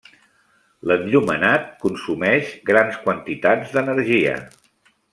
L'enllumenat 0.91 1.69
consumeix 1.85 2.51
grans 2.73 3.01
quantitats 3.07 3.79
d'energia. 3.79 4.37